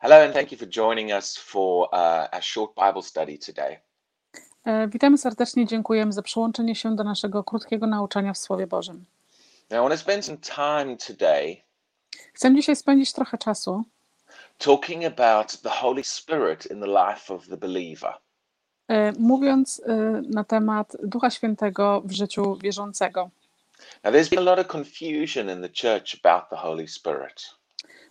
Hello, 0.00 0.16
and 0.24 0.32
thank 0.34 0.52
you 0.52 0.58
for 0.58 0.66
joining 0.68 1.12
us 1.12 1.36
for 1.36 1.88
uh, 1.92 2.28
our 2.32 2.42
short 2.42 2.70
Bible 2.76 3.02
study 3.02 3.38
today. 3.38 3.78
E, 4.66 4.88
Witamy 4.88 5.18
serdecznie, 5.18 5.66
dziękujemy 5.66 6.12
za 6.12 6.22
przyłączenie 6.22 6.74
się 6.74 6.96
do 6.96 7.04
naszego 7.04 7.44
krótkiego 7.44 7.86
nauczania 7.86 8.32
w 8.32 8.38
Słowie 8.38 8.66
Bożym. 8.66 9.04
Now, 9.70 9.78
I 9.78 9.88
want 9.88 9.92
to 9.92 9.98
spend 9.98 10.24
some 10.24 10.38
time 10.38 10.96
today 10.96 11.56
Chcę 12.34 12.54
dzisiaj 12.54 12.76
spędzić 12.76 13.12
trochę 13.12 13.38
czasu 13.38 13.84
talking 14.58 15.04
about 15.04 15.60
the 15.62 15.70
Holy 15.70 16.04
Spirit 16.04 16.70
in 16.70 16.80
the 16.80 16.86
life 16.86 17.34
of 17.34 17.48
the 17.48 17.56
believer. 17.56 18.14
e, 18.88 19.12
mówiąc 19.18 19.82
e, 19.86 19.92
na 20.30 20.44
temat 20.44 20.96
Ducha 21.02 21.30
Świętego 21.30 22.02
w 22.04 22.12
życiu 22.12 22.56
wierzącego. 22.56 23.30
Now, 24.04 24.12
there's 24.14 24.30
been 24.30 24.48
a 24.48 24.56
lot 24.56 24.58
of 24.58 24.66
confusion 24.66 25.50
in 25.50 25.62
the 25.62 25.68
church 25.68 26.14
about 26.24 26.50
the 26.50 26.56
Holy 26.56 26.88
Spirit. 26.88 27.57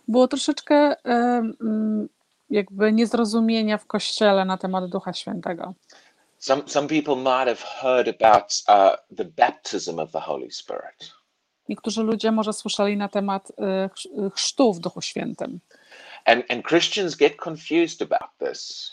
Było 0.08 0.28
troszeczkę 0.28 0.74
e, 0.74 0.96
mm, 1.04 2.08
jakby 2.50 2.92
niezrozumienia 2.92 3.78
w 3.78 3.86
Kościele 3.86 4.44
na 4.44 4.56
temat 4.58 4.90
Ducha 4.90 5.12
Świętego. 5.12 5.74
Some, 6.38 6.62
some 6.66 6.88
people 6.88 7.16
might 7.16 7.48
have 7.48 7.62
heard 7.82 8.08
about 8.08 8.62
uh, 8.68 9.16
the 9.16 9.24
baptism 9.24 9.98
of 9.98 10.12
the 10.12 10.20
Holy 10.20 10.50
Spirit. 10.50 11.12
Niektórzy 11.68 12.02
ludzie 12.02 12.32
może 12.32 12.52
słyszeli 12.52 12.96
na 12.96 13.08
temat 13.08 13.52
e, 13.58 13.88
chrz- 13.88 14.30
chrztu 14.34 14.74
w 14.74 14.80
Duchu 14.80 15.02
Świętym. 15.02 15.60
And, 16.24 16.50
and 16.50 16.66
Christians 16.66 17.16
get 17.16 17.36
confused 17.36 18.02
about 18.02 18.30
this. 18.38 18.90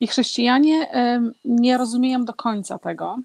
I 0.00 0.06
chrześcijanie 0.06 0.90
e, 0.92 1.30
nie 1.44 1.78
rozumieją 1.78 2.24
do 2.24 2.34
końca 2.34 2.78
tego. 2.78 3.16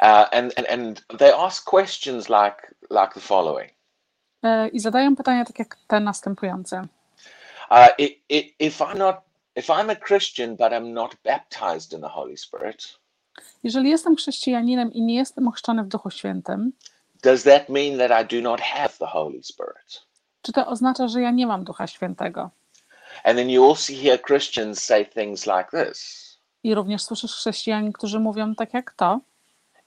Uh, 0.00 0.08
and, 0.32 0.58
and, 0.58 0.68
and 0.70 1.18
they 1.18 1.34
ask 1.34 1.70
questions 1.70 2.28
like, 2.28 2.74
like 2.90 3.14
the 3.14 3.20
following 3.20 3.70
e, 3.70 3.73
I 4.72 4.80
zadają 4.80 5.16
pytania 5.16 5.44
tak 5.44 5.58
jak 5.58 5.76
te 5.86 6.00
następujące. 6.00 6.86
uh, 7.70 7.88
if, 8.58 8.84
I'm 8.84 8.98
not, 8.98 9.16
if 9.56 9.72
I'm 9.72 9.90
a 9.90 9.96
Christian, 9.96 10.56
but 10.56 10.72
I'm 10.72 10.92
not 10.92 11.16
baptized 11.24 11.92
in 11.92 12.00
the 12.00 12.08
Holy 12.08 12.36
Spirit, 12.36 12.98
Jeżeli 13.62 13.90
jestem 13.90 14.16
chrześcijaninem 14.16 14.92
i 14.92 15.02
nie 15.02 15.14
jestem 15.14 15.48
ochrzczony 15.48 15.84
w 15.84 15.88
Duchu 15.88 16.10
Świętym, 16.10 16.72
does 17.22 17.42
that 17.42 17.68
mean 17.68 17.98
that 17.98 18.22
I 18.24 18.36
do 18.36 18.42
not 18.50 18.60
have 18.60 18.90
the 18.98 19.06
Holy 19.06 19.42
Spirit? 19.42 20.02
czy 20.42 20.52
to 20.52 20.66
oznacza, 20.66 21.08
że 21.08 21.20
ja 21.20 21.30
nie 21.30 21.46
mam 21.46 21.64
Ducha 21.64 21.86
Świętego? 21.86 22.50
And 23.24 23.38
then 23.38 23.50
you 23.50 23.70
also 23.70 23.92
hear 24.02 24.22
Christians 24.22 24.82
say 24.84 25.06
things 25.06 25.46
like 25.46 25.84
this 25.84 26.24
I 26.62 26.74
również 26.74 27.02
słyszysz 27.02 27.34
chrześcijan, 27.34 27.92
którzy 27.92 28.20
mówią 28.20 28.54
tak 28.54 28.74
jak 28.74 28.92
to, 28.92 29.20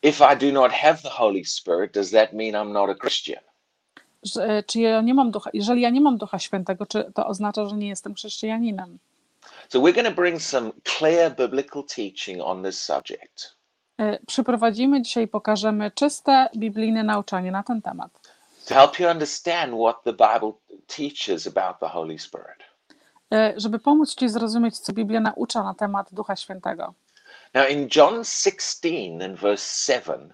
If 0.04 0.34
I 0.34 0.38
do 0.38 0.62
not 0.62 0.72
have 0.72 0.98
the 1.04 1.10
Holy 1.10 1.46
Spirit, 1.46 1.94
does 1.94 2.12
that 2.12 2.34
mean 2.34 2.54
I'm 2.54 2.72
not 2.72 2.90
a 2.90 2.96
Christian? 2.96 3.44
Że 4.34 4.44
e, 4.44 4.64
czy 4.64 4.80
ja 4.80 5.02
nie 5.02 5.14
mam 5.14 5.32
ducha, 5.32 5.50
jeżeli 5.54 5.82
ja 5.82 5.90
nie 5.90 6.02
mam 6.02 6.18
Ducha 6.18 6.40
Świętego, 6.40 6.86
czy 6.86 7.12
to 7.16 7.28
oznacza, 7.28 7.66
że 7.66 7.76
nie 7.76 7.88
jestem 7.88 8.14
chrześcijaninem? 8.14 8.98
So 9.70 9.80
we're 9.80 9.94
going 9.94 10.08
to 10.08 10.22
bring 10.22 10.42
some 10.42 10.72
clear 10.84 11.36
biblical 11.36 11.84
teaching 11.84 12.42
on 12.44 12.64
this 12.64 12.82
subject. 12.82 13.56
E, 14.00 14.20
Przyprowadzimy 14.28 15.02
dzisiaj 15.02 15.24
i 15.24 15.28
pokażemy 15.28 15.92
czyste 15.92 16.50
biblijne 16.58 17.04
nauczanie 17.04 17.52
na 17.52 17.64
ten 17.64 17.82
temat, 17.82 18.12
to 18.68 18.76
help 18.76 19.00
you 19.00 19.08
understand 19.08 19.74
what 19.74 20.04
the 20.04 20.14
Bible 20.14 20.54
teaches 20.88 21.48
about 21.48 21.80
the 21.80 21.88
Holy 21.88 22.20
Spirit. 22.20 22.64
E, 23.34 23.54
żeby 23.58 23.80
pomóc 23.80 24.16
Ci 24.16 24.30
zrozumieć, 24.30 24.80
co 24.80 24.94
Biblia 24.94 25.20
naucza 25.20 25.64
na 25.64 25.74
temat 25.74 26.14
Ducha 26.14 26.36
Świętego. 26.36 26.94
Now, 27.54 27.70
in 27.70 27.88
John 27.96 28.24
16 28.24 29.22
and 29.26 29.40
verse 29.40 29.94
7, 29.94 30.34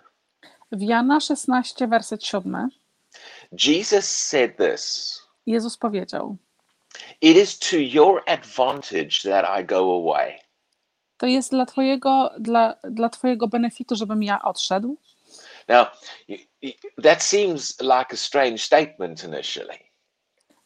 W 0.72 0.82
Jana 0.82 1.20
16, 1.20 1.88
werset 1.88 2.24
7, 2.24 2.70
Jesus 3.58 4.06
said 4.28 4.58
this 4.58 5.20
Jezus 5.46 5.78
powiedział: 5.78 6.38
It 7.22 7.38
is 7.38 7.60
to 7.60 7.78
your 7.78 8.24
advantage 8.28 9.22
that 9.24 9.60
I 9.62 9.66
go 9.66 9.78
away. 9.78 10.40
To 11.18 11.28
jest 11.28 11.52
dla 11.52 11.66
Twojego, 11.66 12.32
dla, 12.40 12.76
dla 12.84 13.10
twojego 13.10 13.48
benefitu, 13.48 13.96
żebym 13.96 14.24
ja 14.24 14.42
odszedł. 14.42 14.98
Now, 15.68 15.88
y- 16.30 16.48
y- 16.66 17.02
that 17.04 17.24
seems 17.24 17.80
like 17.82 18.14
a 18.14 18.18
strange 18.18 18.58
statement 18.58 19.24
initially. 19.24 19.78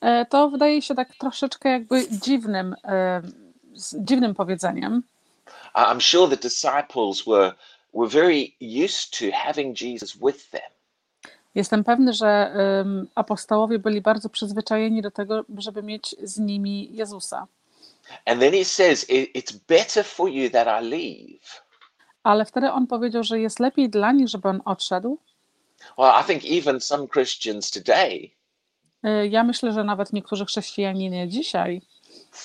E, 0.01 0.25
To 0.25 0.49
wydaje 0.49 0.81
się 0.81 0.95
tak 0.95 1.15
troszeczkę 1.15 1.69
jakby 1.69 2.07
dziwnym, 2.11 2.75
e, 2.83 3.21
dziwnym 3.99 4.35
powiedzeniem. 4.35 5.03
I'm 5.75 5.99
sure 6.01 6.27
the 6.37 6.37
disciples 6.43 7.23
were, 7.27 7.53
were 7.93 8.09
very 8.09 8.55
used 8.85 9.19
to 9.19 9.25
having 9.37 9.81
Jesus 9.81 10.13
with 10.15 10.49
them. 10.49 10.71
Jestem 11.57 11.83
pewny, 11.83 12.13
że 12.13 12.53
apostołowie 13.15 13.79
byli 13.79 14.01
bardzo 14.01 14.29
przyzwyczajeni 14.29 15.01
do 15.01 15.11
tego, 15.11 15.45
żeby 15.57 15.83
mieć 15.83 16.15
z 16.23 16.39
nimi 16.39 16.89
Jezusa. 16.95 17.47
And 18.25 18.39
then 18.41 18.53
he 18.53 18.65
says, 18.65 19.09
"I- 19.09 19.31
It's 19.39 19.57
better 19.67 20.05
for 20.05 20.29
you 20.29 20.49
that 20.49 20.83
I 20.83 20.85
leave. 20.89 21.61
Ale 22.23 22.45
wtedy 22.45 22.71
on 22.71 22.87
powiedział, 22.87 23.23
że 23.23 23.39
jest 23.39 23.59
lepiej 23.59 23.89
dla 23.89 24.11
nich, 24.11 24.27
żeby 24.27 24.49
on 24.49 24.61
odszedł. 24.65 25.17
Well, 25.97 26.11
I 26.21 26.23
think 26.23 26.43
even 26.65 26.81
some 26.81 27.07
Christians 27.07 27.71
today 27.71 28.31
E, 29.03 29.27
Ja 29.27 29.43
myślę, 29.43 29.71
że 29.73 29.83
nawet 29.83 30.13
niektórzy 30.13 30.45
chrześcijanie 30.45 31.27
dzisiaj 31.29 31.81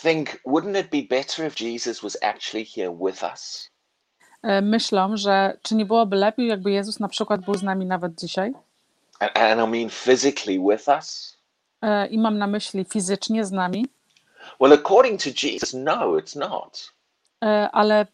think, 0.03 0.29
wouldn't 0.47 0.81
it 0.81 0.91
be 0.91 1.17
better 1.17 1.47
if 1.47 1.65
Jesus 1.65 2.01
was 2.01 2.19
actually 2.23 2.67
here 2.67 2.99
with 3.07 3.23
us? 3.33 3.71
e, 4.43 4.61
myślą, 4.63 5.17
że 5.17 5.59
czy 5.63 5.75
nie 5.75 5.85
byłoby 5.87 6.17
lepiej, 6.17 6.47
jakby 6.49 6.71
Jezus 6.71 7.01
na 7.01 7.09
przykład 7.09 7.41
był 7.45 7.55
z 7.55 7.63
nami 7.63 7.87
nawet 7.87 8.21
dzisiaj? 8.21 8.53
And, 9.23 9.31
and 9.37 9.61
I 9.61 9.67
mean 9.67 9.89
physically 9.89 10.59
with 10.59 10.89
us? 10.89 11.37
E, 11.83 12.07
I 12.07 12.19
mam 12.19 12.39
na 12.39 12.47
myśli 12.47 12.85
fizycznie 12.85 13.45
z 13.45 13.53
nami. 13.53 13.87
Well, 14.61 14.73
according 14.73 15.21
to 15.23 15.31
Jesus, 15.31 15.75
no, 15.75 16.17
it's 16.19 16.37
not. 16.37 16.93
E, 17.45 17.71
Ale 17.73 18.01
e, 18.01 18.07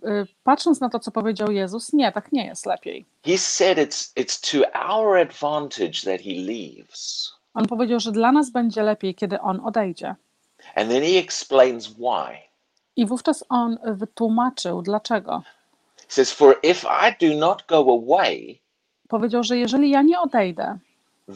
patrząc 0.44 0.80
na 0.80 0.88
to, 0.88 0.98
co 0.98 1.10
powiedział 1.10 1.50
Jezus, 1.50 1.92
nie, 1.92 2.12
tak 2.12 2.32
nie 2.32 2.46
jest 2.46 2.66
lepiej. 2.66 3.06
He 3.24 3.38
said 3.38 3.78
it's 3.78 4.12
it's 4.16 4.52
to 4.52 4.58
our 4.88 5.16
advantage 5.16 6.02
that 6.04 6.20
he 6.20 6.34
leaves. 6.34 7.32
On 7.54 7.66
powiedział, 7.66 8.00
że 8.00 8.12
dla 8.12 8.32
nas 8.32 8.50
będzie 8.50 8.82
lepiej, 8.82 9.14
kiedy 9.14 9.40
on 9.40 9.60
odejdzie. 9.60 10.14
And 10.74 10.90
then 10.90 11.02
he 11.02 11.18
explains 11.18 11.88
why. 11.88 12.38
I 12.96 13.06
wówczas 13.06 13.44
on 13.48 13.78
wytłumaczył, 13.84 14.82
dlaczego. 14.82 15.42
He 15.96 16.04
says, 16.08 16.32
For 16.32 16.58
if 16.62 16.86
I 16.86 17.28
do 17.30 17.38
not 17.46 17.66
go 17.66 17.76
away, 17.78 18.58
Powiedział, 19.08 19.42
że 19.44 19.58
jeżeli 19.58 19.90
ja 19.90 20.02
nie 20.02 20.20
odejdę, 20.20 20.78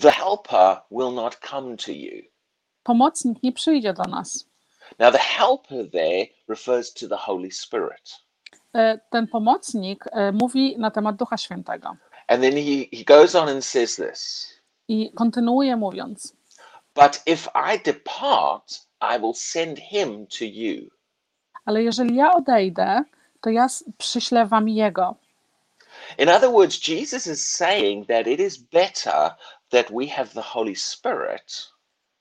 the 0.01 0.11
helper 0.11 0.83
will 0.91 1.13
not 1.13 1.37
come 1.51 1.77
to 1.77 1.93
you. 1.93 2.23
pomocnik 2.83 3.43
nie 3.43 3.53
przyjdzie 3.53 3.93
do 3.93 4.03
nas. 4.03 4.45
Now, 4.99 5.13
the 5.13 5.19
helper 5.19 5.91
there 5.91 6.27
refers 6.49 6.93
to 6.95 7.09
the 7.09 7.17
Holy 7.17 7.51
Spirit. 7.51 8.19
E, 8.75 8.99
Ten 9.11 9.27
pomocnik 9.29 10.05
e, 10.13 10.33
mówi 10.33 10.79
na 10.79 10.91
temat 10.91 11.17
Ducha 11.17 11.37
Świętego. 11.37 11.97
And 12.29 12.43
then 12.43 12.53
he, 12.53 12.89
he 12.97 13.05
goes 13.05 13.35
on 13.35 13.49
and 13.49 13.65
says 13.65 13.97
this 13.97 14.49
I 14.89 15.13
kontynuuje 15.15 15.77
mówiąc: 15.77 16.33
But 16.95 17.23
if 17.27 17.49
I 17.55 17.79
depart, 17.85 18.87
I 19.01 19.19
will 19.19 19.35
send 19.35 19.79
him 19.79 20.27
to 20.27 20.45
you. 20.45 20.91
Ale 21.65 21.83
jeżeli 21.83 22.17
ja 22.17 22.33
odejdę, 22.35 23.05
to 23.41 23.51
ja 23.51 23.67
przyślę 23.99 24.47
wam 24.47 24.69
jego. 24.69 25.15
In 26.19 26.29
other 26.29 26.51
words, 26.51 26.89
Jesus 26.89 27.27
is 27.27 27.49
saying 27.49 28.09
that 28.09 28.27
it 28.27 28.41
is 28.41 28.59
better 28.59 29.31
that 29.73 29.87
we 29.91 30.07
have 30.07 30.29
the 30.35 30.43
Holy 30.43 30.77
Spirit 30.77 31.73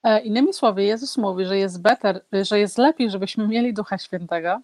E, 0.04 0.20
Innymi 0.22 0.54
słowy, 0.54 0.84
Jezus 0.84 1.18
mówi, 1.18 1.46
że 1.46 1.58
jest 1.58 1.82
better, 1.82 2.22
że 2.42 2.60
jest 2.60 2.78
lepiej, 2.78 3.10
żebyśmy 3.12 3.48
mieli 3.48 3.74
Ducha 3.74 3.98
Świętego, 3.98 4.62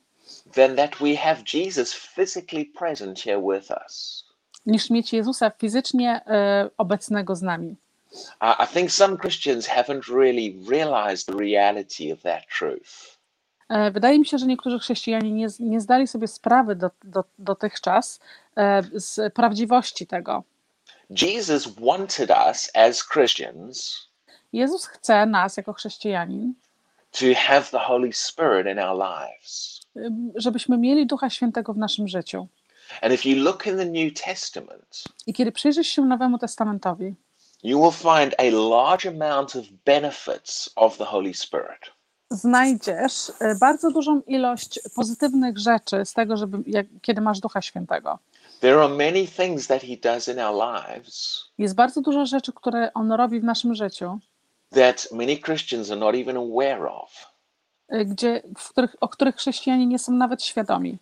than 0.55 0.75
that 0.75 0.91
we 1.01 1.15
have 1.15 1.37
Jesus 1.53 1.93
physically 1.93 2.65
present 2.79 3.19
here 3.19 3.41
with 3.53 3.71
us. 3.85 4.23
niż 4.65 4.89
mieć 4.89 5.13
Jezusa 5.13 5.49
fizycznie 5.49 6.21
e, 6.27 6.69
obecnego 6.77 7.35
z 7.35 7.41
nami. 7.41 7.75
I 8.41 8.63
I 8.63 8.67
think 8.67 8.91
some 8.91 9.17
Christians 9.17 9.67
haven't 9.69 10.01
really 10.15 10.55
realized 10.69 11.25
the 11.27 11.37
reality 11.43 12.13
of 12.13 12.21
that 12.21 12.43
truth. 12.59 13.17
E, 13.69 13.91
Wydaje 13.91 14.19
mi 14.19 14.25
się, 14.25 14.37
że 14.37 14.45
niektórzy 14.45 14.79
chrześcijanie 14.79 15.31
nie, 15.31 15.47
nie 15.59 15.81
zdali 15.81 16.07
sobie 16.07 16.27
sprawy 16.27 16.75
do, 16.75 16.89
do, 17.03 17.23
dotychczas 17.39 18.19
e, 18.57 18.83
z 18.93 19.33
prawdziwości 19.33 20.07
tego. 20.07 20.43
Jesus 21.09 21.67
wanted 21.79 22.29
us 22.49 22.69
as 22.73 23.03
Christians 23.03 24.07
Jezus 24.53 24.85
chce 24.85 25.25
nas, 25.25 25.57
jako 25.57 25.73
chrześcijanin, 25.73 26.53
to 27.11 27.25
have 27.47 27.63
the 27.71 27.79
Holy 27.79 28.13
Spirit 28.13 28.67
in 28.67 28.79
our 28.79 28.97
lives. 28.97 29.81
ym, 29.97 30.31
żebyśmy 30.35 30.77
mieli 30.77 31.07
Ducha 31.07 31.29
Świętego 31.29 31.73
w 31.73 31.77
naszym 31.77 32.07
życiu. 32.07 32.47
And 33.01 33.13
if 33.13 33.29
you 33.29 33.43
look 33.43 33.67
in 33.67 33.77
the 33.77 33.85
New 33.85 34.13
Testament, 34.25 35.03
I 35.27 35.33
kiedy 35.33 35.51
przyjrzysz 35.51 35.87
się 35.87 36.01
Nowemu 36.01 36.37
Testamentowi, 36.37 37.15
you 37.63 37.81
will 37.81 37.91
find 37.91 38.35
a 38.37 38.43
large 38.69 39.09
amount 39.09 39.55
of 39.55 39.65
benefits 39.85 40.69
of 40.75 40.97
the 40.97 41.05
Holy 41.05 41.33
Spirit. 41.33 41.79
znajdziesz 42.31 43.31
e, 43.39 43.55
bardzo 43.55 43.91
dużą 43.91 44.21
ilość 44.21 44.79
pozytywnych 44.95 45.57
rzeczy 45.57 46.05
z 46.05 46.13
tego, 46.13 46.37
żeby, 46.37 46.57
jak, 46.65 46.85
kiedy 47.01 47.21
masz 47.21 47.39
Ducha 47.39 47.61
Świętego. 47.61 48.19
There 48.61 48.79
are 48.83 48.89
many 48.95 49.27
things 49.27 49.67
that 49.67 49.81
He 49.83 49.97
does 49.97 50.27
in 50.27 50.39
our 50.39 50.55
lives 50.55 51.45
Jest 51.57 51.75
bardzo 51.75 52.01
dużo 52.01 52.25
rzeczy, 52.25 52.53
które 52.53 52.93
On 52.93 53.11
robi 53.11 53.39
w 53.39 53.43
naszym 53.43 53.75
życiu, 53.75 54.19
that 54.75 55.07
many 55.11 55.37
Christians 55.37 55.91
are 55.91 55.99
not 55.99 56.15
even 56.15 56.37
aware 56.37 56.85
of. 56.91 57.31
y, 57.93 58.05
gdzie, 58.05 58.41
w 58.57 58.69
których, 58.69 58.95
o 59.01 59.09
których 59.09 59.35
chrześcijanie 59.35 59.85
nie 59.87 59.99
są 59.99 60.11
nawet 60.11 60.43
świadomi. 60.43 60.97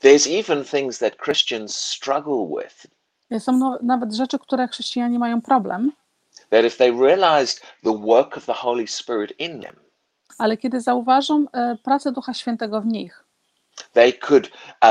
There's 0.00 0.38
even 0.40 0.64
things 0.64 0.98
that 0.98 1.16
Christians 1.24 1.76
struggle 1.76 2.48
with. 2.62 2.86
Y, 3.32 3.40
Są 3.40 3.52
no, 3.52 3.78
nawet 3.82 4.14
rzeczy, 4.14 4.38
które 4.38 4.68
chrześcijanie 4.68 5.18
mają 5.18 5.42
problem, 5.42 5.92
That 6.50 6.64
if 6.64 6.76
they 6.76 6.90
realized 6.92 7.60
the 7.84 7.98
work 7.98 8.36
of 8.36 8.46
the 8.46 8.52
Holy 8.52 8.86
Spirit 8.88 9.40
in 9.40 9.60
them, 9.62 9.76
ale 10.38 10.56
kiedy 10.56 10.80
zauważą 10.80 11.46
e, 11.52 11.76
pracę 11.82 12.12
Ducha 12.12 12.34
Świętego 12.34 12.80
w 12.80 12.86
nich, 12.86 13.24
they 13.92 14.12
could 14.12 14.46
uh, 14.82 14.90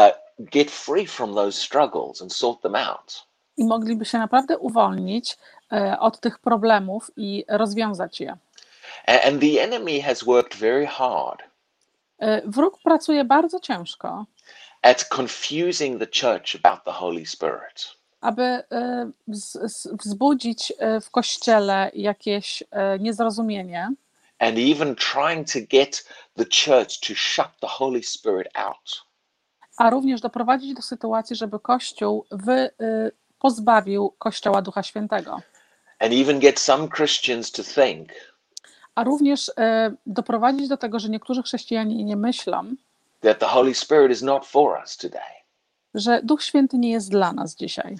get 0.51 0.71
free 0.71 1.07
from 1.07 1.35
those 1.35 1.61
struggles 1.61 2.21
and 2.21 2.33
sort 2.33 2.61
them 2.61 2.75
out. 2.75 3.25
i 3.57 3.63
mogliby 3.65 4.05
się 4.05 4.17
naprawdę 4.17 4.57
uwolnić 4.57 5.37
e, 5.71 5.99
od 5.99 6.19
tych 6.19 6.39
problemów 6.39 7.11
i 7.17 7.45
rozwiązać 7.47 8.19
je. 8.21 8.37
And 9.07 9.41
the 9.41 9.61
enemy 9.63 10.01
has 10.01 10.23
worked 10.23 10.55
very 10.59 10.85
hard 10.87 11.51
E, 12.19 12.41
Wróg 12.45 12.77
pracuje 12.83 13.25
bardzo 13.25 13.59
ciężko, 13.59 14.25
at 14.81 15.09
confusing 15.15 15.99
the 15.99 16.07
church 16.21 16.55
about 16.63 16.83
the 16.85 16.91
Holy 16.91 17.25
Spirit. 17.25 17.97
aby 18.21 18.43
e, 18.43 18.63
wzbudzić 19.99 20.73
w 21.01 21.09
kościele 21.11 21.91
jakieś 21.93 22.63
niezrozumienie 22.99 23.91
and 24.39 24.57
even 24.57 24.95
trying 24.95 25.45
to 25.45 25.59
get 25.69 26.03
the 26.37 26.45
church 26.45 26.99
to 26.99 27.13
shut 27.15 27.49
the 27.61 27.67
Holy 27.67 28.03
Spirit 28.03 28.47
out. 28.55 29.01
A 29.77 29.89
również 29.89 30.21
doprowadzić 30.21 30.73
do 30.73 30.81
sytuacji, 30.81 31.35
żeby 31.35 31.59
Kościół 31.59 32.25
wy, 32.31 32.69
y, 32.81 33.11
pozbawił 33.39 34.13
Kościoła 34.17 34.61
Ducha 34.61 34.83
Świętego, 34.83 35.41
And 35.99 36.13
even 36.13 36.39
get 36.39 36.59
some 36.59 36.87
Christians 36.87 37.51
to 37.51 37.63
think 37.63 38.09
a 38.95 39.03
również 39.03 39.49
y, 39.49 39.51
doprowadzić 40.05 40.67
do 40.67 40.77
tego, 40.77 40.99
że 40.99 41.09
niektórzy 41.09 41.43
chrześcijanie 41.43 42.03
nie 42.03 42.15
myślą, 42.15 42.63
that 43.21 43.39
the 43.39 43.45
Holy 43.45 43.73
Spirit 43.75 44.11
is 44.11 44.21
not 44.21 44.45
for 44.45 44.79
us 44.79 44.97
today. 44.97 45.41
że 45.93 46.21
Duch 46.23 46.43
Święty 46.43 46.77
nie 46.77 46.91
jest 46.91 47.09
dla 47.11 47.33
nas 47.33 47.55
dzisiaj. 47.55 47.95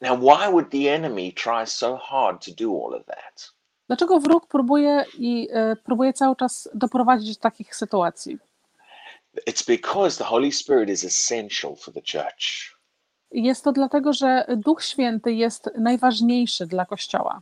Now, 0.00 0.18
why 0.18 0.50
would 0.50 0.70
the 0.70 0.94
enemy 0.94 1.32
try 1.32 1.66
so 1.66 1.96
hard 1.96 2.46
to 2.46 2.52
do 2.64 2.86
all 2.86 2.94
of 3.00 3.06
that? 3.06 3.52
Dlaczego 3.86 4.20
wróg 4.20 4.46
próbuje 4.46 5.04
i 5.18 5.48
y, 5.72 5.76
próbuje 5.76 6.12
cały 6.12 6.36
czas 6.36 6.68
doprowadzić 6.74 7.36
do 7.36 7.42
takich 7.42 7.76
sytuacji? 7.76 8.38
It's 9.46 9.66
because 9.66 10.18
the 10.18 10.24
Holy 10.24 10.52
Spirit 10.52 10.88
is 10.90 11.04
essential 11.04 11.76
for 11.76 11.94
the 11.94 12.00
church. 12.02 12.74
Jest 13.32 13.64
to 13.64 13.72
dlatego, 13.72 14.12
że 14.12 14.46
Duch 14.56 14.82
Święty 14.84 15.32
jest 15.32 15.70
najważniejszy 15.78 16.66
dla 16.66 16.86
Kościoła 16.86 17.40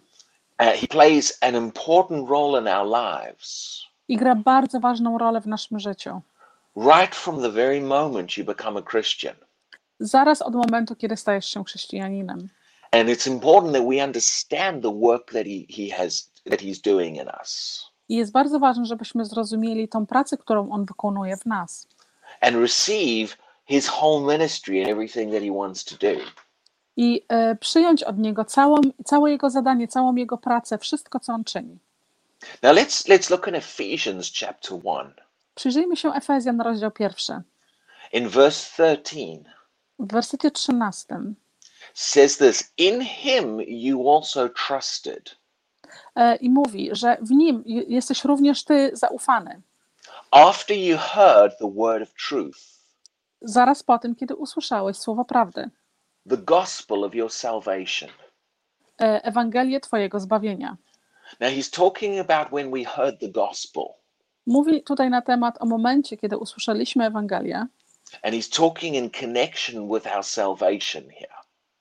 Uh, 0.61 0.69
he 0.81 0.87
plays 0.87 1.39
an 1.41 1.55
important 1.57 2.29
role 2.29 2.61
in 2.61 2.69
our 2.69 2.87
lives 2.87 3.83
i 4.09 4.17
gra 4.17 4.35
bardzo 4.35 4.81
ważną 4.81 5.19
rolę 5.19 5.41
w 5.41 5.47
naszym 5.47 5.79
życiu. 5.81 6.21
right 6.77 7.15
from 7.15 7.43
the 7.43 7.51
very 7.51 7.81
moment 7.81 8.37
you 8.39 8.45
become 8.45 8.81
a 8.81 8.83
Christian. 8.83 9.35
Zaraz 10.01 10.43
od 10.43 10.55
momentu, 10.55 10.97
kiedy 10.97 11.17
stajesz 11.17 11.47
się 11.47 11.65
chrześcijaninem. 11.65 12.49
And 12.91 13.09
it's 13.09 13.27
important 13.27 13.75
that 13.75 13.85
we 13.89 14.05
understand 14.05 14.83
the 14.83 15.01
work 15.01 15.33
that 15.33 15.47
he, 15.47 15.75
he 15.83 15.97
has 15.97 16.31
that 16.51 16.61
he's 16.61 16.81
doing 16.81 17.17
in 17.17 17.29
us. 17.43 17.83
I 18.13 18.17
jest 18.17 18.33
bardzo 18.33 18.59
ważne, 18.59 18.85
żebyśmy 18.85 19.25
zrozumieli 19.25 19.89
tą 19.89 20.07
pracę, 20.07 20.37
którą 20.37 20.71
On 20.71 20.85
wykonuje 20.85 21.37
w 21.37 21.47
nas. 21.47 21.87
and 22.41 22.57
receive 22.57 23.37
his 23.69 23.89
whole 23.89 24.39
ministry 24.39 24.81
and 24.81 24.89
everything 24.91 25.33
that 25.33 25.43
he 25.43 25.51
wants 25.53 25.85
to 25.85 25.97
do. 25.97 26.21
I 26.97 27.25
e, 27.29 27.55
przyjąć 27.57 28.03
od 28.03 28.19
Niego 28.19 28.45
całą, 28.45 28.77
całe 29.05 29.31
Jego 29.31 29.51
zadanie, 29.51 29.89
całą 29.89 30.15
Jego 30.15 30.39
pracę, 30.39 30.79
wszystko, 30.79 31.21
co 31.21 31.33
On 31.33 31.45
czyni. 31.45 31.79
Now 32.63 32.77
let's 32.77 33.09
let's 33.09 33.31
look 33.31 33.49
in 33.49 33.55
Ephesians 33.55 34.33
chapter 34.41 34.73
1 34.85 35.13
Przyjrzyjmy 35.55 35.97
się 35.97 36.13
Efezjan, 36.13 36.61
rozdział 36.61 36.91
pierwszy. 36.91 37.43
in 38.13 38.29
verse 38.29 38.97
13 38.97 39.45
W 39.99 40.13
wersecie 40.13 40.51
13 40.51 41.07
says 41.95 42.39
this 42.39 42.73
in 42.77 43.01
him 43.05 43.61
you 43.67 44.11
also 44.17 44.49
trusted 44.49 45.37
i 46.41 46.51
mówi, 46.51 46.89
że 46.93 47.17
w 47.21 47.31
Nim 47.31 47.63
jesteś 47.67 48.25
również 48.25 48.65
Ty 48.65 48.91
zaufany. 48.93 49.63
after 50.31 50.77
you 50.77 50.97
heard 50.99 51.59
the 51.59 51.73
word 51.75 52.03
of 52.03 52.15
truth 52.29 52.59
Zaraz 53.41 53.83
po 53.83 53.99
tym, 53.99 54.15
kiedy 54.15 54.37
usłyszałeś 54.37 54.97
słowo 54.97 55.25
prawdy, 55.25 55.71
the 56.31 56.37
gospel 56.37 57.05
of 57.05 57.15
your 57.15 57.31
salvation. 57.33 58.09
e, 59.01 59.25
Ewangelię 59.25 59.81
Twojego 59.81 60.21
zbawienia. 60.21 60.77
Now 61.41 61.51
he's 61.51 61.71
talking 61.77 62.31
about 62.31 62.49
when 62.53 62.71
we 62.71 62.85
heard 62.85 63.21
the 63.21 63.29
gospel 63.29 63.85
Mówi 64.47 64.83
tutaj 64.83 65.11
na 65.11 65.23
temat 65.23 65.63
o 65.63 65.67
momencie, 65.67 66.17
kiedy 66.17 66.39
usłyszeliśmy 66.39 67.07
Ewangelię 67.07 67.67
and 68.23 68.35
he's 68.35 68.57
talking 68.57 68.95
in 68.97 69.11
connection 69.11 69.89
with 69.95 70.07
our 70.17 70.25
salvation 70.25 71.03
here. 71.11 71.35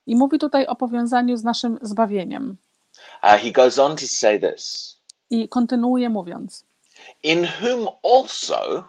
i 0.06 0.16
mówi 0.16 0.40
tutaj 0.40 0.68
o 0.68 0.76
powiązaniu 0.76 1.38
z 1.38 1.44
naszym 1.44 1.80
zbawieniem. 1.82 2.58
Uh, 3.24 3.38
he 3.38 3.52
goes 3.52 3.80
on 3.80 3.96
to 3.96 4.08
say 4.08 4.40
this 4.40 4.98
I 5.30 5.48
kontynuuje 5.50 6.10
mówiąc, 6.10 6.66
in 7.24 7.48
whom 7.62 7.88
also 8.04 8.84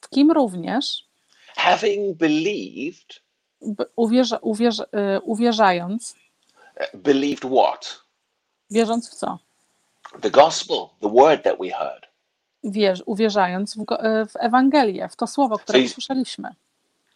w 0.00 0.08
kim 0.08 0.30
również 0.32 1.08
having 1.56 2.16
believed 2.16 3.20
uwierza, 3.96 4.38
uwierza, 4.42 4.84
y, 4.84 5.20
uwierzając, 5.20 6.14
uh, 6.80 7.00
believed 7.00 7.44
what 7.50 8.00
wierząc 8.70 9.10
w 9.10 9.14
co? 9.14 9.38
the 10.20 10.30
gospel, 10.30 10.90
the 11.00 11.08
word 11.08 11.42
that 11.44 11.58
we 11.58 11.68
heard. 11.70 12.06
Wierz, 12.64 13.02
uwierzając 13.06 13.76
w, 13.76 13.80
y, 13.80 14.26
w 14.26 14.36
Ewangelię, 14.36 15.08
w 15.08 15.16
to 15.16 15.26
słowo, 15.26 15.58
które 15.58 15.78
Czyli- 15.78 15.86
usłyszeliśmy. 15.90 16.54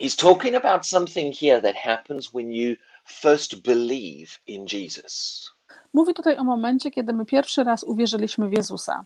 He's 0.00 0.16
talking 0.16 0.54
about 0.56 0.86
something 0.86 1.36
here 1.36 1.62
that 1.62 1.76
happens 1.76 2.30
when 2.30 2.52
you 2.52 2.76
first 3.04 3.62
believe 3.62 4.38
in 4.46 4.66
Jesus. 4.72 5.50
Mówi 5.94 6.14
tutaj 6.14 6.36
o 6.36 6.44
momencie, 6.44 6.90
kiedy 6.90 7.12
my 7.12 7.24
pierwszy 7.24 7.64
raz 7.64 7.84
uwierzyliśmy 7.84 8.48
w 8.48 8.52
Jezusa. 8.52 9.04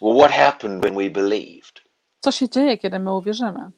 Well, 0.00 0.18
what 0.18 0.32
happened 0.32 0.82
when 0.82 0.94
we 0.94 1.10
believed? 1.10 1.80
Co 2.20 2.32
się 2.32 2.48
dzieje, 2.48 2.78
kiedy 2.78 2.98
my 2.98 3.14
uwierzymy? 3.14 3.70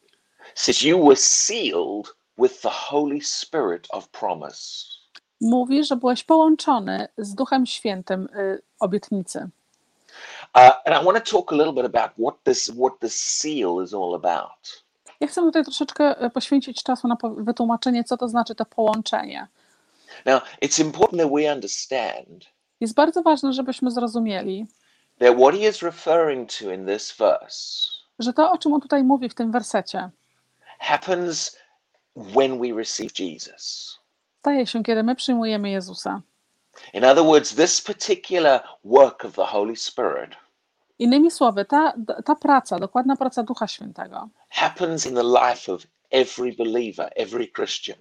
Says 0.54 0.82
you 0.82 1.04
were 1.04 1.16
sealed 1.16 2.06
with 2.38 2.60
the 2.60 2.70
Holy 2.70 3.20
Spirit 3.22 3.86
of 3.90 4.08
promise. 4.08 4.84
Mówi, 5.40 5.84
że 5.84 5.96
byłeś 5.96 6.24
połączony 6.24 7.08
z 7.18 7.34
Duchem 7.34 7.66
Świętym 7.66 8.28
y, 8.36 8.62
obietnicy. 8.80 9.48
Uh, 10.54 10.62
and 10.84 11.02
I 11.02 11.04
want 11.04 11.24
to 11.24 11.30
talk 11.30 11.52
a 11.52 11.56
little 11.56 11.72
bit 11.72 11.84
about 11.84 12.10
what 12.18 12.34
this 12.44 12.70
what 12.70 12.98
this 13.00 13.14
seal 13.14 13.84
is 13.84 13.94
all 13.94 14.14
about. 14.14 14.84
Ja 15.20 15.26
chcę 15.26 15.40
tutaj 15.40 15.64
troszeczkę 15.64 16.24
y, 16.24 16.30
poświęcić 16.30 16.82
czasu 16.82 17.08
na 17.08 17.16
wytłumaczenie, 17.36 18.04
co 18.04 18.16
to 18.16 18.28
znaczy 18.28 18.54
to 18.54 18.64
połączenie. 18.64 19.46
Now, 20.26 20.40
it's 20.62 20.78
important 20.80 21.22
that 21.22 21.32
we 21.32 21.52
understand 21.52 22.44
Jest 22.80 22.94
bardzo 22.94 23.22
ważne, 23.22 23.52
żebyśmy 23.52 23.90
zrozumieli, 23.90 24.66
that 25.18 25.36
what 25.36 25.54
he 25.54 25.68
is 25.68 25.82
referring 25.82 26.52
to 26.52 26.72
in 26.72 26.86
this 26.86 27.12
verse 27.12 27.88
że 28.18 28.32
to, 28.32 28.52
o 28.52 28.58
czym 28.58 28.72
on 28.72 28.80
tutaj 28.80 29.04
mówi 29.04 29.28
w 29.28 29.34
tym 29.34 29.52
wersecie, 29.52 30.10
happens 30.78 31.56
when 32.16 32.58
we 32.58 32.78
receive 32.78 33.18
Jesus. 33.18 33.98
staje 34.38 34.66
się, 34.66 34.82
kiedy 34.82 35.02
my 35.02 35.14
przyjmujemy 35.14 35.70
Jezusa. 35.70 36.22
In 36.92 37.04
other 37.04 37.24
words, 37.24 37.54
this 37.54 37.80
particular 37.82 38.60
work 38.84 39.24
of 39.24 39.34
the 39.34 39.44
Holy 39.44 39.76
Spirit 39.76 40.30
Innymi 40.98 41.30
słowy, 41.30 41.64
ta, 41.64 41.92
ta 42.24 42.34
praca, 42.34 42.78
dokładna 42.78 43.16
praca 43.16 43.42
Ducha 43.42 43.66
Świętego, 43.68 44.28
happens 44.48 45.06
in 45.06 45.14
the 45.14 45.22
life 45.22 45.72
of 45.72 45.82
every 46.10 46.52
believer, 46.52 47.10
every 47.16 47.48
Christian. 47.56 47.96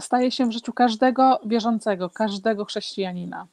Staje 0.00 0.30
się 0.30 0.46
w 0.48 0.52
życiu 0.52 0.72
każdego 0.72 1.40
wierzącego, 1.46 2.10
każdego 2.10 2.64
chrześcijanina. 2.64 3.46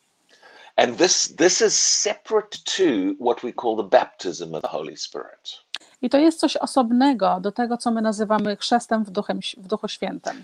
And 0.76 0.98
this 0.98 1.36
this 1.36 1.62
is 1.62 1.78
separate 1.78 2.58
to 2.78 2.84
what 3.26 3.42
we 3.44 3.54
call 3.54 3.78
the 3.78 3.98
baptism 4.00 4.56
of 4.56 4.62
the 4.62 4.68
Holy 4.68 4.98
Spirit. 4.98 5.64
I 6.02 6.10
to 6.10 6.18
jest 6.18 6.40
coś 6.40 6.58
osobnego 6.58 7.40
do 7.42 7.52
tego, 7.52 7.78
co 7.78 7.92
my 7.92 8.02
nazywamy 8.02 8.58
chrzestem 8.58 9.04
w, 9.04 9.10
duchem, 9.12 9.40
w 9.58 9.68
Duchu 9.68 9.88
Świętym. 9.88 10.44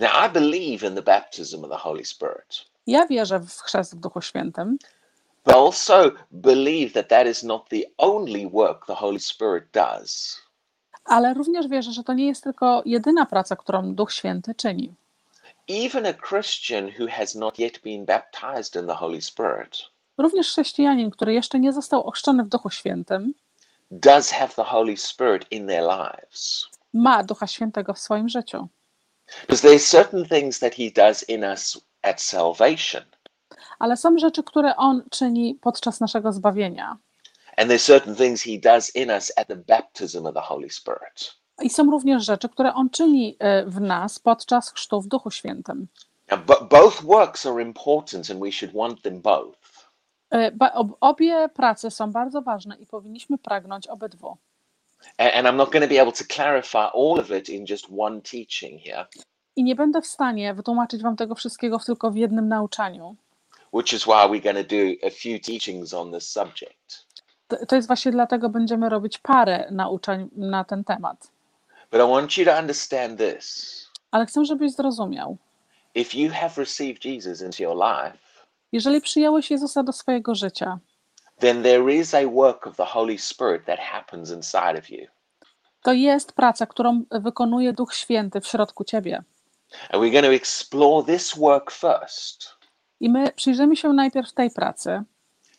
Now, 0.00 0.10
I 0.26 0.32
believe 0.32 0.88
in 0.88 0.94
the 0.94 1.02
baptism 1.02 1.64
of 1.64 1.70
the 1.70 1.76
Holy 1.76 2.04
Spirit, 2.04 2.64
Ja 2.86 3.06
wierzę 3.06 3.40
w 3.40 3.60
chrzest 3.60 3.96
w 3.96 4.00
Duchu 4.00 4.20
Świętym, 4.22 4.78
but 5.44 5.54
also 5.54 6.10
believe 6.30 6.92
that 6.92 7.08
that 7.08 7.26
is 7.26 7.42
not 7.42 7.68
the 7.68 7.80
only 7.98 8.50
work 8.50 8.86
the 8.86 8.94
Holy 8.94 9.20
Spirit 9.20 9.64
does. 9.72 10.40
ale 11.04 11.34
również 11.34 11.68
wierzę, 11.68 11.92
że 11.92 12.04
to 12.04 12.12
nie 12.12 12.26
jest 12.26 12.44
tylko 12.44 12.82
jedyna 12.86 13.26
praca, 13.26 13.56
którą 13.56 13.94
Duch 13.94 14.12
Święty 14.12 14.54
czyni. 14.54 14.94
Even 15.68 16.06
a 16.06 16.14
Christian 16.14 16.90
who 16.98 17.06
has 17.08 17.34
not 17.34 17.58
yet 17.58 17.80
been 17.82 18.04
baptized 18.04 18.76
in 18.82 18.86
the 18.86 18.94
Holy 18.94 19.22
Spirit 19.22 19.78
Również 20.18 20.46
chrześcijanin, 20.48 21.10
który 21.10 21.34
jeszcze 21.34 21.60
nie 21.60 21.72
został 21.72 22.06
ochrzczony 22.06 22.44
w 22.44 22.48
Duchu 22.48 22.70
Świętym, 22.70 23.34
does 23.90 24.30
have 24.30 24.48
the 24.56 24.64
Holy 24.64 24.96
Spirit 24.96 25.46
in 25.50 25.66
their 25.66 25.82
lives. 25.82 26.66
ma 26.92 27.22
Ducha 27.24 27.46
Świętego 27.46 27.94
w 27.94 27.98
swoim 27.98 28.28
życiu. 28.28 28.68
Because 29.40 29.68
there's 29.68 29.86
certain 29.86 30.28
things 30.28 30.58
that 30.58 30.74
he 30.74 30.90
does 30.90 31.28
in 31.28 31.44
us 31.44 31.80
at 32.02 32.22
salvation, 32.22 33.04
Ale 33.78 33.96
są 33.96 34.18
rzeczy, 34.18 34.42
które 34.42 34.76
On 34.76 35.02
czyni 35.10 35.58
podczas 35.62 36.00
naszego 36.00 36.32
zbawienia. 36.32 36.96
And 37.56 37.70
there's 37.70 37.86
certain 37.86 38.16
things 38.16 38.42
he 38.42 38.58
does 38.58 38.96
in 38.96 39.10
us 39.10 39.32
at 39.36 39.48
the 39.48 39.56
baptism 39.56 40.26
of 40.26 40.34
the 40.34 40.40
Holy 40.40 40.70
Spirit. 40.70 41.34
I 41.62 41.70
są 41.70 41.90
również 41.90 42.24
rzeczy, 42.24 42.48
które 42.48 42.74
On 42.74 42.90
czyni 42.90 43.36
e, 43.38 43.64
w 43.66 43.80
nas 43.80 44.18
podczas 44.18 44.72
chrztu 44.72 45.00
w 45.00 45.06
Duchu 45.08 45.30
Świętym. 45.30 45.86
Both 46.70 47.02
works 47.02 47.46
are 47.46 47.62
important 47.62 48.30
and 48.30 48.40
we 48.40 48.52
should 48.52 48.74
want 48.74 49.02
them 49.02 49.20
both. 49.20 49.58
E, 50.34 50.50
Obie 51.00 51.48
prace 51.54 51.90
są 51.90 52.12
bardzo 52.12 52.42
ważne 52.42 52.76
i 52.76 52.86
powinniśmy 52.86 53.38
pragnąć 53.38 53.86
obydwu. 53.86 54.36
And 55.18 55.46
I'm 55.46 55.56
not 55.56 55.70
going 55.72 55.84
to 55.84 55.94
be 55.94 56.00
able 56.00 56.12
to 56.12 56.24
clarify 56.34 56.78
all 56.78 57.20
of 57.20 57.30
it 57.30 57.48
in 57.48 57.64
just 57.70 57.86
one 57.98 58.20
teaching 58.20 58.82
here, 58.82 59.06
I 59.56 59.64
nie 59.64 59.74
będę 59.76 60.02
w 60.02 60.06
stanie 60.06 60.54
wytłumaczyć 60.54 61.02
Wam 61.02 61.16
tego 61.16 61.34
wszystkiego 61.34 61.78
w 61.78 61.84
tylko 61.84 62.10
w 62.10 62.16
jednym 62.16 62.48
nauczaniu. 62.48 63.16
which 63.72 63.92
is 63.92 64.02
why 64.04 64.12
we're 64.28 64.42
going 64.42 64.68
to 64.68 64.76
do 64.76 65.06
a 65.06 65.10
few 65.10 65.40
teachings 65.46 65.94
on 65.94 66.12
this 66.12 66.30
subject. 66.30 67.06
To- 67.48 67.66
To 67.66 67.76
jest 67.76 67.88
właśnie 67.88 68.12
dlatego 68.12 68.48
będziemy 68.48 68.88
robić 68.88 69.18
parę 69.18 69.68
nauczań 69.70 70.28
na 70.36 70.64
ten 70.64 70.84
temat. 70.84 71.30
But 71.94 72.02
I 72.02 72.10
want 72.10 72.36
you 72.38 72.44
to 72.44 72.58
understand 72.58 73.18
this. 73.18 73.88
Ale 74.10 74.26
chcę, 74.26 74.44
żebyś 74.44 74.72
zrozumiał. 74.72 75.36
If 75.94 76.18
you 76.18 76.30
have 76.32 76.50
received 76.56 77.04
Jesus 77.04 77.40
into 77.42 77.62
your 77.62 77.76
life, 77.76 78.18
Jeżeli 78.72 79.00
przyjąłeś 79.00 79.50
Jezusa 79.50 79.82
do 79.82 79.92
swojego 79.92 80.34
życia, 80.34 80.78
then 81.38 81.62
there 81.62 81.94
is 81.94 82.14
a 82.14 82.26
work 82.26 82.66
of 82.66 82.76
the 82.76 82.84
Holy 82.84 83.18
Spirit 83.18 83.64
that 83.64 83.78
happens 83.80 84.30
inside 84.30 84.78
of 84.78 84.90
you. 84.90 85.06
to 85.82 85.92
jest 85.92 86.32
praca, 86.32 86.66
którą 86.66 87.04
wykonuje 87.10 87.72
Duch 87.72 87.94
Święty 87.94 88.40
w 88.40 88.46
środku 88.46 88.84
ciebie. 88.84 89.22
And 89.90 90.02
we're 90.02 90.12
going 90.12 90.24
to 90.24 90.32
explore 90.32 91.06
this 91.06 91.34
work 91.36 91.70
first 91.70 92.54
I 93.00 93.08
my 93.10 93.32
przyjrzymy 93.32 93.76
się 93.76 93.92
najpierw 93.92 94.32
tej 94.32 94.50
pracy, 94.50 95.02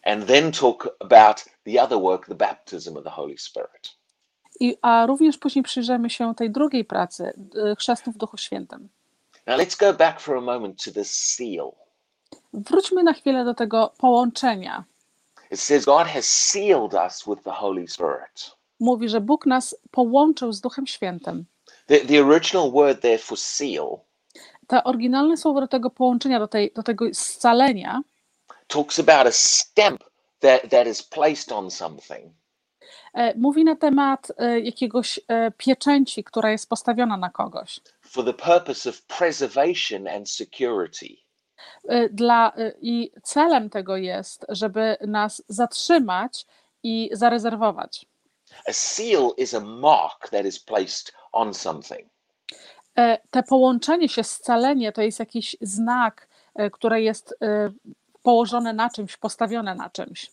and 0.03 0.25
then 0.27 0.51
talk 0.51 0.95
about 0.99 1.45
the 1.65 1.83
other 1.83 1.99
work, 1.99 2.27
the 2.27 2.35
baptism 2.35 2.97
of 2.97 3.03
the 3.03 3.09
Holy 3.09 3.37
Spirit. 3.37 3.94
I, 4.59 4.77
a 4.81 5.05
również 5.05 5.37
później 5.37 5.63
przyjrzymy 5.63 6.09
się 6.09 6.35
tej 6.35 6.51
drugiej 6.51 6.85
pracy, 6.85 7.33
y, 7.71 7.75
chrztu 7.75 8.11
w 8.11 8.17
Duchu 8.17 8.37
Świętym. 8.37 8.89
Now 9.47 9.59
let's 9.59 9.79
go 9.79 9.93
back 9.93 10.19
for 10.19 10.37
a 10.37 10.41
moment 10.41 10.83
to 10.83 10.91
the 10.91 11.03
seal. 11.03 11.71
Wróćmy 12.53 13.03
na 13.03 13.13
chwilę 13.13 13.45
do 13.45 13.53
tego 13.53 13.93
połączenia. 13.97 14.83
It 15.51 15.59
says 15.59 15.85
God 15.85 16.07
has 16.07 16.25
sealed 16.25 16.93
us 16.93 17.23
with 17.27 17.43
the 17.43 17.51
Holy 17.51 17.87
Spirit. 17.87 18.55
Mówi, 18.79 19.09
że 19.09 19.21
Bóg 19.21 19.45
nas 19.45 19.75
połączył 19.91 20.53
z 20.53 20.61
Duchem 20.61 20.87
Świętym. 20.87 21.45
The, 21.87 21.99
the 21.99 22.25
original 22.25 22.71
word 22.71 23.01
there 23.01 23.19
for 23.19 23.37
seal 23.37 23.99
To 24.67 24.83
oryginalne 24.83 25.37
słowo 25.37 25.61
do 25.61 25.67
tego 25.67 25.89
połączenia, 25.89 26.39
do, 26.39 26.47
tej, 26.47 26.71
do 26.71 26.83
tego 26.83 27.05
scalenia, 27.13 28.01
talks 28.67 28.99
about 28.99 29.27
a 29.27 29.31
stamp 29.31 30.03
that, 30.39 30.69
that 30.69 30.87
is 30.87 31.01
placed 31.01 31.51
on 31.51 31.71
something. 31.71 32.33
E, 33.13 33.37
mówi 33.37 33.63
na 33.63 33.75
temat 33.75 34.31
e, 34.37 34.59
jakiegoś 34.59 35.19
e, 35.27 35.51
pieczęci, 35.51 36.23
która 36.23 36.51
jest 36.51 36.69
postawiona 36.69 37.17
na 37.17 37.29
kogoś. 37.29 37.79
for 38.01 38.25
the 38.25 38.33
purpose 38.33 38.89
of 38.89 39.01
preservation 39.01 40.07
and 40.07 40.29
security. 40.29 41.17
Dla, 42.11 42.53
I 42.81 43.11
celem 43.23 43.69
tego 43.69 43.97
jest, 43.97 44.45
żeby 44.49 44.97
nas 45.07 45.43
zatrzymać 45.47 46.45
i 46.83 47.09
zarezerwować. 47.13 48.05
A 48.69 48.73
seal 48.73 49.31
is 49.37 49.53
a 49.53 49.59
mark 49.59 50.29
that 50.29 50.45
is 50.45 50.59
placed 50.59 51.13
on 51.31 51.53
something. 51.53 52.09
Te 53.31 53.43
połączenie 53.43 54.09
się, 54.09 54.23
scalenie 54.23 54.91
to 54.91 55.01
jest 55.01 55.19
jakiś 55.19 55.55
znak, 55.61 56.27
które 56.71 57.01
jest 57.01 57.35
położone 58.23 58.73
na 58.73 58.89
czymś, 58.89 59.17
postawione 59.17 59.75
na 59.75 59.89
czymś. 59.89 60.31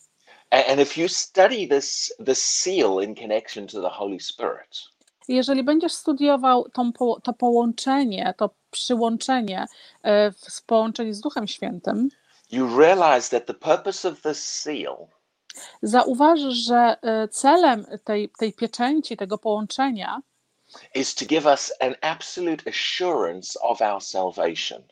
And 0.51 0.79
if 0.79 1.01
you 1.01 1.09
study 1.09 1.67
this, 1.67 2.13
the 2.25 2.35
seal 2.35 2.99
in 2.99 3.15
connection 3.15 3.67
to 3.67 3.81
the 3.81 3.89
Holy 3.89 4.19
Spirit, 4.19 4.93
Jeżeli 5.27 5.63
będziesz 5.63 5.93
studiował 5.93 6.69
tą, 6.69 6.93
po- 6.93 7.19
to 7.23 7.33
połączenie, 7.33 8.33
to 8.37 8.49
przyłączenie 8.71 9.65
e, 10.03 10.31
w 10.31 10.37
w 10.37 10.63
połączeniu 10.63 11.13
z 11.13 11.19
Duchem 11.19 11.47
Świętym, 11.47 12.09
you 12.51 12.79
realize 12.79 13.29
that 13.29 13.45
the 13.45 13.53
purpose 13.53 14.09
of 14.09 14.21
this 14.21 14.43
seal 14.43 15.07
zauważysz, 15.81 16.55
że 16.55 16.97
e, 17.01 17.27
celem 17.27 17.85
tej, 18.03 18.29
tej 18.29 18.53
pieczęci, 18.53 19.17
tego 19.17 19.37
połączenia 19.37 20.21
is 20.93 21.15
to 21.15 21.25
give 21.25 21.45
us 21.45 21.71
an 21.79 21.95
absolute 22.01 22.63
assurance 22.67 23.59
of 23.61 23.81
our 23.81 24.01
salvation. 24.01 24.83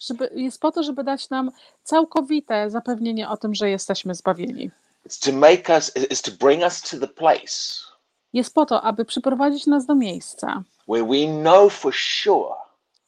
Żeby, 0.00 0.30
jest 0.34 0.60
po 0.60 0.72
to, 0.72 0.82
żeby 0.82 1.04
dać 1.04 1.30
nam 1.30 1.50
całkowite 1.84 2.70
zapewnienie 2.70 3.28
o 3.28 3.36
tym, 3.36 3.54
że 3.54 3.70
jesteśmy 3.70 4.14
zbawieni. 4.14 4.70
It's 5.06 5.30
to 5.30 5.32
make 5.32 5.68
us, 5.68 5.96
is 6.10 6.22
to 6.22 6.30
bring 6.30 6.62
us 6.62 6.82
to 6.82 6.98
the 6.98 7.08
place 7.08 7.86
Jest 8.32 8.54
po 8.54 8.66
to, 8.66 8.82
aby 8.82 9.04
przyprowadzić 9.04 9.66
nas 9.66 9.86
do 9.86 9.94
miejsca, 9.94 10.62
where 10.88 11.04
we 11.04 11.42
know 11.42 11.72
for 11.72 11.94
sure 11.94 12.54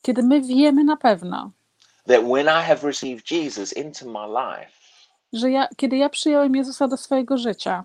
kiedy 0.02 0.22
my 0.22 0.40
wiemy 0.40 0.84
na 0.84 0.96
pewno, 0.96 1.50
that 2.06 2.24
when 2.24 2.46
I 2.46 2.62
have 2.62 2.86
received 2.86 3.30
Jesus 3.30 3.72
into 3.72 4.06
my 4.06 4.26
life, 4.26 4.72
że 5.32 5.50
ja, 5.50 5.68
kiedy 5.76 5.96
ja 5.96 6.08
przyjąłem 6.08 6.56
Jezusa 6.56 6.88
do 6.88 6.96
swojego 6.96 7.38
życia, 7.38 7.84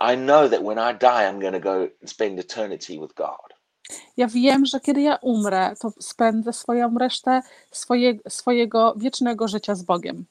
I 0.00 0.16
know 0.16 0.50
that 0.50 0.62
when 0.62 0.78
I 0.78 0.98
die, 0.98 1.28
I'm 1.28 1.40
going 1.40 1.54
to 1.54 1.60
go 1.60 1.88
and 2.00 2.10
spend 2.10 2.38
eternity 2.38 2.98
with 3.00 3.14
God. 3.14 3.49
Ja 4.16 4.26
wiem, 4.26 4.66
że 4.66 4.80
kiedy 4.80 5.00
ja 5.00 5.16
umrę, 5.16 5.74
to 5.80 5.92
spędzę 6.00 6.52
swoją 6.52 6.98
resztę 6.98 7.42
swoje, 7.70 8.18
swojego 8.28 8.94
wiecznego 8.96 9.48
życia 9.48 9.74
z 9.74 9.82
Bogiem. 9.82 10.24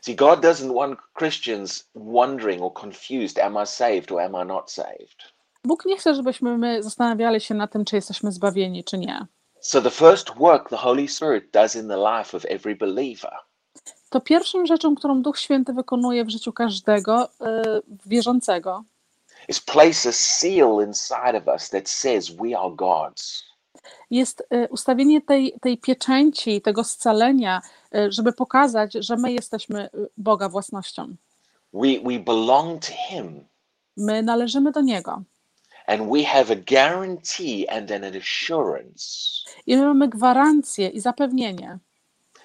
See, 0.00 0.16
God 0.16 0.40
doesn't 0.40 0.74
want 0.74 0.98
Christians 1.18 1.88
wondering 1.94 2.62
or 2.62 2.72
confused 2.82 3.38
am 3.38 3.56
I 3.62 3.66
saved 3.66 4.12
or 4.12 4.20
am 4.20 4.32
I 4.44 4.46
not 4.46 4.70
saved? 4.70 5.32
Bóg 5.64 5.84
nie 5.84 5.96
chce, 5.96 6.14
żebyśmy 6.14 6.58
my 6.58 6.82
zastanawiali 6.82 7.40
się 7.40 7.54
na 7.54 7.66
tym, 7.66 7.84
czy 7.84 7.96
jesteśmy 7.96 8.32
zbawieni, 8.32 8.84
czy 8.84 8.98
nie. 8.98 9.26
So, 9.60 9.82
the 9.82 9.90
first 9.90 10.34
work 10.38 10.68
the 10.68 10.76
Holy 10.76 11.08
Spirit 11.08 11.50
does 11.52 11.76
in 11.76 11.88
the 11.88 11.96
life 11.96 12.36
of 12.36 12.44
every 12.48 12.76
believer 12.76 13.32
To 14.10 14.20
pierwszą 14.20 14.66
rzeczą, 14.66 14.94
którą 14.94 15.22
Duch 15.22 15.38
Święty 15.38 15.72
wykonuje 15.72 16.24
w 16.24 16.30
życiu 16.30 16.52
każdego 16.52 17.24
y, 17.24 17.28
wierzącego, 18.06 18.84
is 19.48 19.60
place 19.60 20.08
a 20.08 20.12
seal 20.12 20.80
inside 20.80 21.36
of 21.36 21.48
us 21.48 21.68
that 21.70 21.88
says 21.88 22.30
we 22.30 22.58
are 22.58 22.70
God's. 22.76 23.42
jest 24.10 24.42
y, 24.54 24.68
ustawienie 24.70 25.20
tej, 25.20 25.58
tej 25.60 25.78
pieczęci, 25.78 26.62
tego 26.62 26.84
scalenia, 26.84 27.62
y, 27.94 28.12
żeby 28.12 28.32
pokazać, 28.32 28.92
że 28.92 29.16
my 29.16 29.32
jesteśmy 29.32 29.84
y, 29.94 30.08
Boga 30.16 30.48
własnością. 30.48 31.16
We, 31.72 31.88
we 32.04 32.18
belong 32.18 32.86
to 32.86 32.92
Him 33.08 33.44
My 33.96 34.22
należymy 34.22 34.72
do 34.72 34.80
Niego. 34.80 35.22
and 35.86 36.08
we 36.08 36.22
have 36.22 36.50
a 36.50 36.56
guarantee 36.56 37.68
and 37.68 37.90
an 37.90 38.04
assurance 38.04 39.44
I 39.66 39.76
my 39.76 39.82
mamy 39.82 40.08
gwarancję 40.08 40.88
i 40.88 41.00
zapewnienie, 41.00 41.78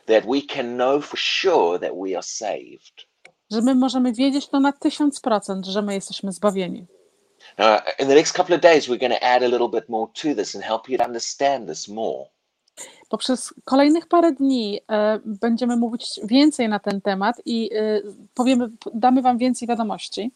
that 0.05 0.25
we 0.25 0.41
can 0.41 0.75
know 0.75 1.01
for 1.01 1.17
sure 1.17 1.79
that 1.79 1.95
we 1.95 2.15
are 2.15 2.23
saved. 2.23 3.06
Że 3.51 3.61
my 3.61 3.75
możemy 3.75 4.13
wiedzieć 4.13 4.47
to 4.47 4.59
na 4.59 4.71
tysiąc 4.71 5.19
procent, 5.19 5.65
że 5.65 5.81
my 5.81 5.93
jesteśmy 5.93 6.31
zbawieni. 6.31 6.85
Now, 7.57 7.81
in 7.99 8.07
the 8.07 8.15
next 8.15 8.33
couple 8.33 8.55
of 8.55 8.61
days, 8.61 8.87
we're 8.87 8.99
going 8.99 9.13
to 9.13 9.23
add 9.23 9.43
a 9.43 9.47
little 9.47 9.69
bit 9.69 9.89
more 9.89 10.07
to 10.13 10.35
this 10.35 10.55
and 10.55 10.63
help 10.63 10.89
you 10.89 10.97
to 10.97 11.05
understand 11.05 11.69
this 11.69 11.87
more. 11.87 12.25
Poprzez 13.09 13.53
kolejnych 13.65 14.07
parę 14.07 14.31
dni 14.31 14.79
e, 14.91 15.19
będziemy 15.25 15.77
mówić 15.77 16.19
więcej 16.23 16.69
na 16.69 16.79
ten 16.79 17.01
temat 17.01 17.35
i 17.45 17.69
e, 17.75 18.01
powiemy, 18.33 18.69
damy 18.93 19.21
Wam 19.21 19.37
więcej 19.37 19.67
wiadomości. 19.67 20.31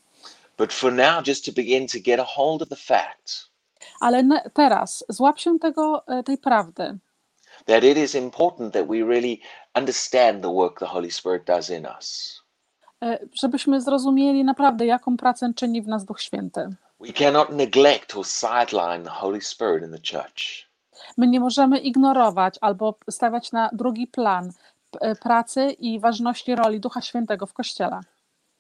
But 0.57 0.73
for 0.73 0.93
now, 0.93 1.27
just 1.27 1.45
to 1.45 1.51
begin 1.51 1.87
to 1.87 1.97
get 2.03 2.19
a 2.19 2.23
hold 2.23 2.61
of 2.61 2.69
the 2.69 2.75
fact 2.75 3.51
Ale 3.99 4.23
teraz 4.53 5.05
złap 5.09 5.39
się 5.39 5.59
tego, 5.59 6.03
e, 6.07 6.23
tej 6.23 6.37
prawdy, 6.37 6.97
that 7.65 7.83
it 7.83 7.97
is 7.97 8.15
important 8.15 8.73
that 8.73 8.87
we 8.87 9.03
really 9.03 9.41
understand 9.75 10.41
the 10.41 10.53
work 10.53 10.79
the 10.79 10.85
Holy 10.85 11.11
Spirit 11.11 11.45
does 11.45 11.69
in 11.69 11.87
us. 11.99 12.40
E, 13.03 13.19
żebyśmy 13.33 13.81
zrozumieli 13.81 14.43
naprawdę, 14.43 14.85
jaką 14.85 15.17
pracę 15.17 15.53
czyni 15.55 15.81
w 15.81 15.87
nas 15.87 16.05
Duch 16.05 16.21
Święty. 16.21 16.75
We 16.99 17.13
cannot 17.13 17.49
neglect 17.49 18.15
or 18.15 18.25
sideline 18.25 19.03
the 19.03 19.09
Holy 19.09 19.41
Spirit 19.41 19.83
in 19.83 19.91
the 19.91 20.17
church. 20.17 20.71
My 21.17 21.27
nie 21.27 21.39
możemy 21.39 21.79
ignorować 21.79 22.57
albo 22.61 22.95
stawiać 23.09 23.51
na 23.51 23.69
drugi 23.73 24.07
plan 24.07 24.51
e, 25.01 25.15
pracy 25.15 25.71
i 25.71 25.99
ważności 25.99 26.55
roli 26.55 26.79
Ducha 26.79 27.01
Świętego 27.01 27.45
w 27.45 27.53
Kościele. 27.53 27.99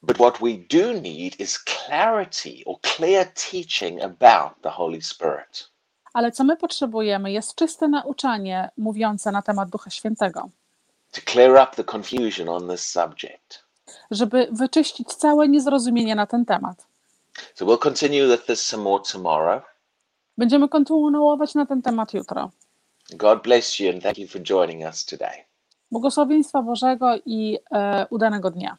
But 0.03 0.17
what 0.17 0.37
we 0.39 0.57
do 0.79 0.93
need 1.01 1.39
is 1.39 1.59
clarity 1.59 2.63
or 2.65 2.77
clear 2.81 3.27
teaching 3.51 4.03
about 4.03 4.61
the 4.61 4.69
Holy 4.69 5.01
Spirit. 5.01 5.71
Ale 6.13 6.31
co 6.31 6.43
my 6.43 6.57
potrzebujemy, 6.57 7.31
jest 7.31 7.55
czyste 7.55 7.87
nauczanie 7.87 8.69
mówiące 8.77 9.31
na 9.31 9.41
temat 9.41 9.69
Ducha 9.69 9.89
Świętego, 9.89 10.49
to 11.11 11.21
clear 11.31 11.63
up 11.63 11.75
the 11.75 11.83
confusion 11.83 12.49
on 12.49 12.69
this 12.69 12.85
subject. 12.85 13.63
Żeby 14.11 14.47
wyczyścić 14.51 15.07
całe 15.07 15.47
niezrozumienie 15.47 16.15
na 16.15 16.27
ten 16.27 16.45
temat. 16.45 16.87
So 17.55 17.65
we'll 17.65 17.79
continue 17.79 18.27
with 18.27 18.45
this 18.45 18.61
some 18.61 18.83
more 18.83 19.03
tomorrow. 19.11 19.63
Będziemy 20.37 20.69
kontynuować 20.69 21.55
na 21.55 21.65
ten 21.65 21.81
temat 21.81 22.13
jutro. 22.13 22.51
God 23.13 23.43
bless 23.43 23.79
you 23.79 23.89
and 23.89 24.03
thank 24.03 24.17
you 24.17 24.27
for 24.27 24.41
joining 24.41 24.85
us 24.85 25.05
today. 25.05 25.45
Błogosławieństwa 25.91 26.61
Bożego 26.61 27.15
i 27.25 27.57
e, 27.71 28.07
udanego 28.09 28.51
dnia. 28.51 28.77